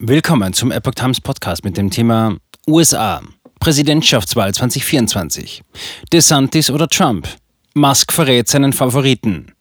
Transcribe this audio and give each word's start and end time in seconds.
Willkommen 0.00 0.52
zum 0.52 0.70
Epoch 0.70 0.94
Times 0.94 1.20
Podcast 1.20 1.64
mit 1.64 1.76
dem 1.76 1.90
Thema 1.90 2.36
USA. 2.68 3.20
Präsidentschaftswahl 3.58 4.54
2024. 4.54 5.64
DeSantis 6.12 6.70
oder 6.70 6.86
Trump? 6.86 7.26
Musk 7.74 8.12
verrät 8.12 8.46
seinen 8.46 8.72
Favoriten. 8.72 9.54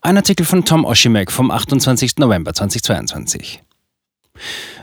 Ein 0.00 0.16
Artikel 0.16 0.44
von 0.44 0.64
Tom 0.64 0.84
Oshimek 0.84 1.30
vom 1.30 1.52
28. 1.52 2.16
November 2.16 2.52
2022. 2.52 3.62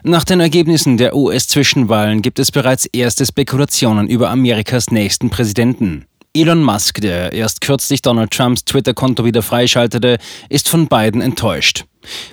Nach 0.04 0.24
den 0.24 0.40
Ergebnissen 0.40 0.96
der 0.96 1.18
US-Zwischenwahlen 1.18 2.22
gibt 2.22 2.40
es 2.40 2.50
bereits 2.50 2.86
erste 2.86 3.26
Spekulationen 3.26 4.08
über 4.08 4.30
Amerikas 4.30 4.90
nächsten 4.90 5.30
Präsidenten. 5.30 6.06
Elon 6.34 6.64
Musk, 6.64 7.02
der 7.02 7.34
erst 7.34 7.60
kürzlich 7.60 8.02
Donald 8.02 8.32
Trumps 8.32 8.64
Twitter-Konto 8.64 9.26
wieder 9.26 9.42
freischaltete, 9.42 10.18
ist 10.48 10.70
von 10.70 10.88
beiden 10.88 11.20
enttäuscht. 11.20 11.84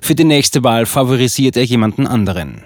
Für 0.01 0.15
die 0.15 0.25
nächste 0.25 0.63
Wahl 0.63 0.87
favorisiert 0.87 1.57
er 1.57 1.65
jemanden 1.65 2.07
anderen. 2.07 2.63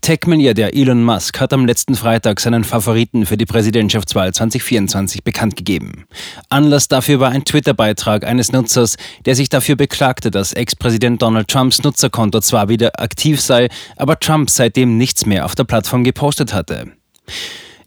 Tech-Milliardär 0.00 0.74
Elon 0.74 1.04
Musk 1.04 1.38
hat 1.38 1.52
am 1.52 1.66
letzten 1.66 1.94
Freitag 1.94 2.40
seinen 2.40 2.64
Favoriten 2.64 3.26
für 3.26 3.36
die 3.36 3.46
Präsidentschaftswahl 3.46 4.34
2024 4.34 5.22
bekannt 5.22 5.54
gegeben. 5.54 6.06
Anlass 6.48 6.88
dafür 6.88 7.20
war 7.20 7.30
ein 7.30 7.44
Twitter-Beitrag 7.44 8.24
eines 8.24 8.50
Nutzers, 8.50 8.96
der 9.24 9.36
sich 9.36 9.50
dafür 9.50 9.76
beklagte, 9.76 10.32
dass 10.32 10.52
Ex-Präsident 10.52 11.22
Donald 11.22 11.46
Trumps 11.46 11.84
Nutzerkonto 11.84 12.40
zwar 12.40 12.68
wieder 12.68 13.00
aktiv 13.00 13.40
sei, 13.40 13.68
aber 13.96 14.18
Trump 14.18 14.50
seitdem 14.50 14.96
nichts 14.96 15.26
mehr 15.26 15.44
auf 15.44 15.54
der 15.54 15.64
Plattform 15.64 16.02
gepostet 16.02 16.52
hatte. 16.52 16.92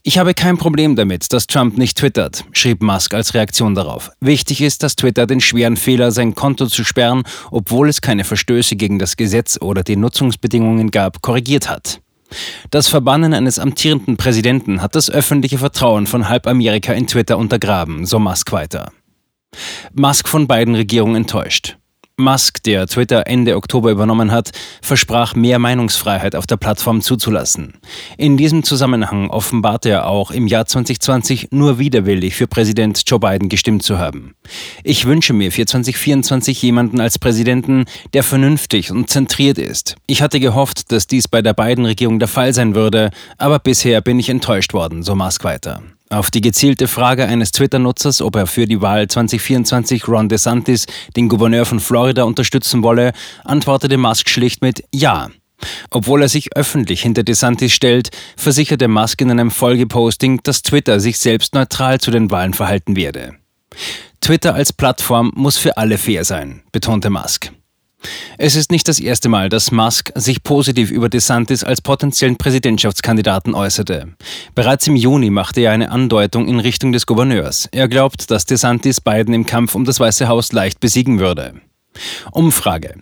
Ich 0.04 0.18
habe 0.18 0.34
kein 0.34 0.58
Problem 0.58 0.96
damit, 0.96 1.32
dass 1.32 1.46
Trump 1.46 1.78
nicht 1.78 1.96
twittert, 1.96 2.44
schrieb 2.54 2.82
Musk 2.82 3.14
als 3.14 3.36
Reaktion 3.36 3.76
darauf. 3.76 4.10
Wichtig 4.20 4.62
ist, 4.62 4.82
dass 4.82 4.96
Twitter 4.96 5.28
den 5.28 5.40
schweren 5.40 5.78
Fehler, 5.78 6.12
sein 6.12 6.34
Konto 6.34 6.66
zu 6.66 6.84
sperren, 6.84 7.22
obwohl 7.52 7.88
es 7.88 8.02
keine 8.02 8.24
Verstöße 8.24 8.76
gegen 8.76 8.98
das 8.98 9.16
Gesetz 9.16 9.60
oder 9.62 9.84
die 9.84 9.96
Nutzungsbedingungen 9.98 10.90
gab, 10.90 11.22
korrigiert 11.22 11.70
hat. 11.70 12.02
Das 12.72 12.88
Verbannen 12.88 13.36
eines 13.36 13.60
amtierenden 13.60 14.18
Präsidenten 14.18 14.82
hat 14.82 14.96
das 14.96 15.12
öffentliche 15.12 15.60
Vertrauen 15.60 16.08
von 16.08 16.30
halb 16.30 16.48
Amerika 16.48 16.94
in 16.94 17.06
Twitter 17.06 17.38
untergraben, 17.38 18.08
so 18.08 18.18
Musk 18.18 18.52
weiter. 18.52 18.92
Musk 19.94 20.28
von 20.28 20.48
beiden 20.48 20.74
Regierungen 20.74 21.18
enttäuscht. 21.18 21.78
Musk, 22.22 22.64
der 22.64 22.88
Twitter 22.88 23.28
Ende 23.28 23.56
Oktober 23.56 23.92
übernommen 23.92 24.32
hat, 24.32 24.52
versprach 24.82 25.36
mehr 25.36 25.60
Meinungsfreiheit 25.60 26.36
auf 26.36 26.48
der 26.48 26.58
Plattform 26.58 27.02
zuzulassen. 27.02 27.74
In 28.18 28.38
diesem 28.38 28.64
Zusammenhang 28.64 29.30
offenbarte 29.30 29.90
er 29.90 30.08
auch 30.08 30.32
im 30.32 30.48
Jahr 30.48 30.66
2020 30.66 31.50
nur 31.52 31.80
widerwillig 31.80 32.36
für 32.36 32.48
Präsident 32.48 33.02
Joe 33.06 33.20
Biden 33.20 33.50
gestimmt 33.50 33.84
zu 33.84 34.00
haben. 34.00 34.36
Ich 34.84 35.06
wünsche 35.06 35.34
mir 35.34 35.52
für 35.52 35.66
2024 35.66 36.62
jemanden 36.62 37.02
als 37.02 37.20
Präsidenten, 37.20 37.86
der 38.14 38.24
vernünftig 38.24 38.92
und 38.92 39.10
zentriert 39.10 39.58
ist. 39.58 39.96
Ich 40.08 40.22
hatte 40.22 40.40
gehofft, 40.40 40.92
dass 40.92 41.08
dies 41.08 41.28
bei 41.28 41.42
der 41.42 41.54
Biden-Regierung 41.54 42.20
der 42.20 42.28
Fall 42.28 42.54
sein 42.54 42.76
würde, 42.76 43.12
aber 43.38 43.60
bisher 43.60 44.02
bin 44.02 44.20
ich 44.20 44.30
enttäuscht 44.30 44.74
worden, 44.74 45.04
so 45.04 45.16
Musk 45.16 45.44
weiter. 45.44 45.82
Auf 46.12 46.30
die 46.30 46.42
gezielte 46.42 46.90
Frage 46.90 47.26
eines 47.26 47.54
Twitter-Nutzers, 47.54 48.22
ob 48.22 48.36
er 48.36 48.46
für 48.46 48.66
die 48.66 48.82
Wahl 48.82 49.08
2024 49.08 50.10
Ron 50.10 50.28
DeSantis, 50.28 50.86
den 51.16 51.30
Gouverneur 51.30 51.66
von 51.66 51.80
Florida, 51.80 52.24
unterstützen 52.24 52.84
wolle, 52.84 53.14
antwortete 53.46 53.96
Musk 53.96 54.28
schlicht 54.28 54.62
mit 54.62 54.84
Ja. 54.94 55.30
Obwohl 55.90 56.24
er 56.24 56.28
sich 56.28 56.54
öffentlich 56.54 57.04
hinter 57.04 57.24
DeSantis 57.24 57.72
stellt, 57.72 58.10
versicherte 58.36 58.90
Musk 58.90 59.22
in 59.22 59.32
einem 59.32 59.52
Folgeposting, 59.52 60.42
dass 60.44 60.64
Twitter 60.64 61.00
sich 61.00 61.18
selbst 61.18 61.56
neutral 61.56 62.02
zu 62.02 62.12
den 62.12 62.30
Wahlen 62.30 62.54
verhalten 62.54 62.98
werde. 62.98 63.36
Twitter 64.20 64.54
als 64.54 64.74
Plattform 64.74 65.32
muss 65.34 65.58
für 65.58 65.78
alle 65.78 65.98
fair 65.98 66.26
sein, 66.26 66.62
betonte 66.74 67.10
Musk. 67.10 67.54
Es 68.38 68.56
ist 68.56 68.72
nicht 68.72 68.88
das 68.88 69.00
erste 69.00 69.30
Mal, 69.30 69.50
dass 69.50 69.72
Musk 69.72 70.12
sich 70.16 70.44
positiv 70.44 70.92
über 70.92 71.10
DeSantis 71.10 71.64
als 71.64 71.82
potenziellen 71.82 72.38
Präsidentschaftskandidaten 72.38 73.54
äußerte. 73.54 74.08
Bereits 74.56 74.88
im 74.88 74.96
Juni 74.96 75.30
machte 75.30 75.62
er 75.62 75.72
eine 75.72 75.92
Andeutung 75.92 76.48
in 76.48 76.60
Richtung 76.60 76.92
des 76.92 77.06
Gouverneurs. 77.06 77.70
Er 77.72 77.88
glaubt, 77.88 78.32
dass 78.32 78.46
DeSantis 78.46 79.02
Biden 79.02 79.34
im 79.34 79.46
Kampf 79.46 79.76
um 79.76 79.86
das 79.86 80.00
Weiße 80.00 80.28
Haus 80.28 80.52
leicht 80.52 80.80
besiegen 80.80 81.20
würde. 81.20 81.54
Umfrage. 82.32 82.96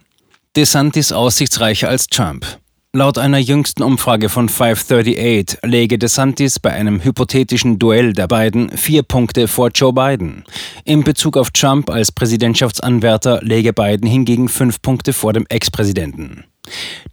DeSantis 0.55 1.11
aussichtsreicher 1.11 1.89
als 1.89 2.07
Trump. 2.07 2.45
Laut 2.91 3.19
einer 3.19 3.37
jüngsten 3.37 3.83
Umfrage 3.83 4.29
von 4.29 4.49
538 4.49 5.59
läge 5.63 5.99
DeSantis 5.99 6.59
bei 6.59 6.71
einem 6.71 7.03
hypothetischen 7.03 7.77
Duell 7.77 8.13
der 8.13 8.27
beiden 8.27 8.75
vier 8.75 9.03
Punkte 9.03 9.47
vor 9.47 9.69
Joe 9.69 9.93
Biden. 9.93 10.43
In 10.89 11.03
Bezug 11.03 11.37
auf 11.37 11.51
Trump 11.51 11.91
als 11.91 12.11
Präsidentschaftsanwärter 12.11 13.41
läge 13.43 13.73
Biden 13.73 14.09
hingegen 14.09 14.49
fünf 14.49 14.81
Punkte 14.81 15.13
vor 15.13 15.33
dem 15.33 15.45
Ex-Präsidenten. 15.47 16.45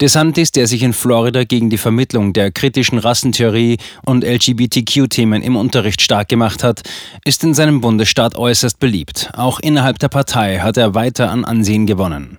DeSantis, 0.01 0.51
der 0.51 0.67
sich 0.67 0.83
in 0.83 0.95
Florida 0.95 1.45
gegen 1.45 1.69
die 1.69 1.77
Vermittlung 1.77 2.33
der 2.33 2.51
kritischen 2.51 2.99
Rassentheorie 2.99 3.77
und 4.07 4.25
LGBTQ-Themen 4.25 5.43
im 5.43 5.57
Unterricht 5.57 6.01
stark 6.01 6.29
gemacht 6.29 6.65
hat, 6.65 6.85
ist 7.27 7.45
in 7.45 7.53
seinem 7.53 7.83
Bundesstaat 7.83 8.35
äußerst 8.35 8.79
beliebt. 8.79 9.29
Auch 9.35 9.61
innerhalb 9.61 9.99
der 9.99 10.09
Partei 10.09 10.61
hat 10.61 10.79
er 10.79 10.95
weiter 10.95 11.31
an 11.31 11.45
Ansehen 11.45 11.85
gewonnen. 11.85 12.39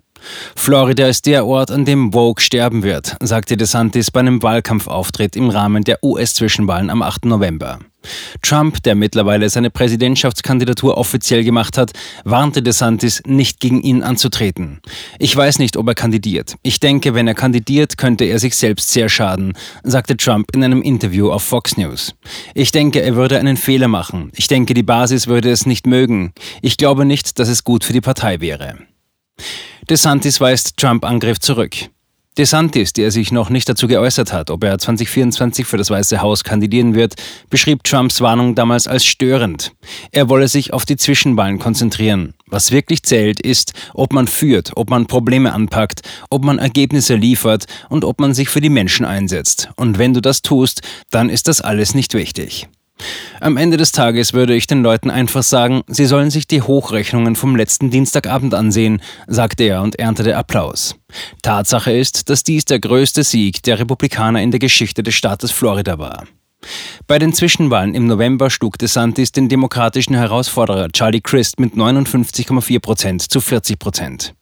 Florida 0.55 1.07
ist 1.07 1.27
der 1.27 1.45
Ort, 1.45 1.69
an 1.69 1.85
dem 1.85 2.13
Vogue 2.13 2.41
sterben 2.41 2.81
wird, 2.81 3.15
sagte 3.21 3.57
DeSantis 3.57 4.09
bei 4.09 4.21
einem 4.21 4.41
Wahlkampfauftritt 4.41 5.35
im 5.35 5.51
Rahmen 5.51 5.83
der 5.83 6.03
US-Zwischenwahlen 6.03 6.89
am 6.89 7.03
8. 7.03 7.25
November. 7.25 7.77
Trump, 8.41 8.81
der 8.83 8.95
mittlerweile 8.95 9.49
seine 9.49 9.69
Präsidentschaftskandidatur 9.69 10.97
offiziell 10.97 11.43
gemacht 11.43 11.77
hat, 11.77 11.91
warnte 12.23 12.61
DeSantis, 12.61 13.21
nicht 13.25 13.59
gegen 13.59 13.81
ihn 13.81 14.03
anzutreten. 14.03 14.79
Ich 15.19 15.35
weiß 15.35 15.59
nicht, 15.59 15.77
ob 15.77 15.87
er 15.87 15.95
kandidiert. 15.95 16.55
Ich 16.63 16.79
denke, 16.79 17.13
wenn 17.13 17.27
er 17.27 17.35
kandidiert, 17.35 17.97
könnte 17.97 18.25
er 18.25 18.39
sich 18.39 18.55
selbst 18.55 18.91
sehr 18.91 19.09
schaden, 19.09 19.53
sagte 19.83 20.17
Trump 20.17 20.53
in 20.53 20.63
einem 20.63 20.81
Interview 20.81 21.31
auf 21.31 21.43
Fox 21.43 21.77
News. 21.77 22.15
Ich 22.53 22.71
denke, 22.71 23.01
er 23.01 23.15
würde 23.15 23.39
einen 23.39 23.57
Fehler 23.57 23.87
machen. 23.87 24.31
Ich 24.35 24.47
denke, 24.47 24.73
die 24.73 24.83
Basis 24.83 25.27
würde 25.27 25.51
es 25.51 25.65
nicht 25.65 25.87
mögen. 25.87 26.33
Ich 26.61 26.77
glaube 26.77 27.05
nicht, 27.05 27.39
dass 27.39 27.49
es 27.49 27.63
gut 27.63 27.83
für 27.83 27.93
die 27.93 28.01
Partei 28.01 28.41
wäre. 28.41 28.75
DeSantis 29.89 30.41
weist 30.41 30.77
Trump-Angriff 30.77 31.39
zurück. 31.39 31.75
DeSantis, 32.37 32.93
der 32.93 33.09
sich 33.09 33.31
noch 33.31 33.49
nicht 33.49 33.67
dazu 33.67 33.87
geäußert 33.87 34.31
hat, 34.31 34.51
ob 34.51 34.63
er 34.63 34.77
2024 34.77 35.65
für 35.65 35.77
das 35.77 35.89
Weiße 35.89 36.21
Haus 36.21 36.43
kandidieren 36.43 36.93
wird, 36.93 37.15
beschrieb 37.49 37.83
Trumps 37.83 38.21
Warnung 38.21 38.53
damals 38.53 38.87
als 38.87 39.05
störend. 39.05 39.73
Er 40.11 40.29
wolle 40.29 40.47
sich 40.47 40.71
auf 40.71 40.85
die 40.85 40.97
Zwischenwahlen 40.97 41.57
konzentrieren. 41.57 42.35
Was 42.45 42.71
wirklich 42.71 43.01
zählt, 43.01 43.41
ist, 43.41 43.73
ob 43.95 44.13
man 44.13 44.27
führt, 44.27 44.71
ob 44.75 44.91
man 44.91 45.07
Probleme 45.07 45.51
anpackt, 45.51 46.01
ob 46.29 46.43
man 46.43 46.59
Ergebnisse 46.59 47.15
liefert 47.15 47.65
und 47.89 48.05
ob 48.05 48.19
man 48.19 48.35
sich 48.35 48.49
für 48.49 48.61
die 48.61 48.69
Menschen 48.69 49.05
einsetzt. 49.05 49.69
Und 49.75 49.97
wenn 49.97 50.13
du 50.13 50.21
das 50.21 50.43
tust, 50.43 50.81
dann 51.09 51.29
ist 51.29 51.47
das 51.47 51.61
alles 51.61 51.95
nicht 51.95 52.13
wichtig. 52.13 52.67
Am 53.39 53.57
Ende 53.57 53.77
des 53.77 53.91
Tages 53.91 54.33
würde 54.33 54.55
ich 54.55 54.67
den 54.67 54.81
Leuten 54.81 55.09
einfach 55.09 55.43
sagen, 55.43 55.83
sie 55.87 56.05
sollen 56.05 56.31
sich 56.31 56.47
die 56.47 56.61
Hochrechnungen 56.61 57.35
vom 57.35 57.55
letzten 57.55 57.89
Dienstagabend 57.89 58.53
ansehen, 58.53 59.01
sagte 59.27 59.63
er 59.63 59.81
und 59.81 59.99
erntete 59.99 60.35
Applaus. 60.35 60.95
Tatsache 61.43 61.91
ist, 61.91 62.29
dass 62.29 62.43
dies 62.43 62.65
der 62.65 62.79
größte 62.79 63.23
Sieg 63.23 63.63
der 63.63 63.79
Republikaner 63.79 64.41
in 64.41 64.51
der 64.51 64.59
Geschichte 64.59 65.03
des 65.03 65.13
Staates 65.13 65.51
Florida 65.51 65.99
war. 65.99 66.25
Bei 67.05 67.19
den 67.19 67.33
Zwischenwahlen 67.33 67.93
im 67.93 68.07
November 68.07 68.49
schlug 68.49 68.77
DeSantis 68.77 69.31
den 69.31 69.47
demokratischen 69.47 70.15
Herausforderer 70.15 70.89
Charlie 70.89 71.21
Crist 71.21 71.59
mit 71.59 71.75
59,4 71.75 72.79
Prozent 72.79 73.21
zu 73.21 73.39
40 73.39 73.79
Prozent. 73.79 74.33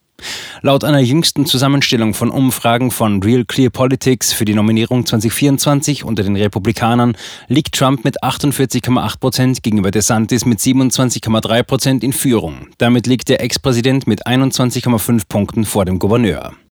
Laut 0.66 0.84
einer 0.84 1.00
jüngsten 1.00 1.46
Zusammenstellung 1.46 2.16
von 2.16 2.32
Umfragen 2.32 2.90
von 2.90 3.22
Real 3.22 3.46
Clear 3.46 3.70
Politics 3.70 4.34
für 4.34 4.46
die 4.46 4.56
Nominierung 4.56 5.06
2024 5.06 6.04
unter 6.04 6.24
den 6.24 6.36
Republikanern 6.36 7.16
liegt 7.48 7.76
Trump 7.76 8.04
mit 8.04 8.24
48,8 8.24 9.20
Prozent 9.20 9.62
gegenüber 9.62 9.92
DeSantis 9.92 10.46
mit 10.46 10.60
27,3 10.60 11.62
Prozent 11.62 12.04
in 12.04 12.14
Führung. 12.14 12.70
Damit 12.80 13.06
liegt 13.06 13.30
der 13.30 13.44
Ex-Präsident 13.44 14.08
mit 14.08 14.26
21,5 14.26 15.28
Punkten 15.30 15.66
vor 15.66 15.86
dem 15.86 16.00
Gouverneur. 16.00 16.56